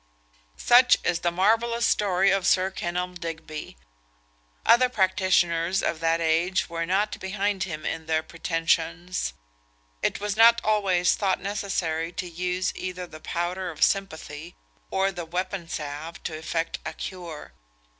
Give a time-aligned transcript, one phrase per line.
[0.57, 3.77] Such is the marvellous story of Sir Kenelm Digby.
[4.65, 9.33] Other practitioners of that age were not behind him in their pretensions.
[10.01, 14.55] It was not always thought necessary to use either the powder of sympathy,
[14.89, 17.53] or the weapon salve, to effect a cure.